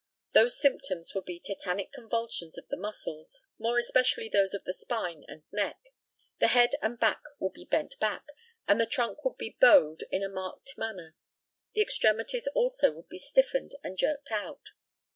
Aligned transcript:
Those 0.33 0.59
symptoms 0.59 1.13
would 1.13 1.25
be 1.25 1.39
tetanic 1.39 1.91
convulsions 1.91 2.57
of 2.57 2.67
the 2.69 2.75
muscles 2.75 3.43
more 3.59 3.77
especially 3.77 4.29
those 4.29 4.55
of 4.55 4.63
the 4.63 4.73
spine 4.73 5.23
and 5.27 5.43
neck; 5.51 5.77
the 6.39 6.47
head 6.47 6.71
and 6.81 6.99
back 6.99 7.21
would 7.37 7.53
be 7.53 7.65
bent 7.65 7.99
back, 7.99 8.25
and 8.67 8.81
the 8.81 8.87
trunk 8.87 9.23
would 9.23 9.37
be 9.37 9.57
bowed 9.61 10.03
in 10.09 10.23
a 10.23 10.27
marked 10.27 10.75
manner; 10.75 11.15
the 11.75 11.81
extremities, 11.81 12.47
also, 12.55 12.91
would 12.93 13.09
be 13.09 13.19
stiffened 13.19 13.75
and 13.83 13.95
jerked 13.99 14.31
out. 14.31 14.69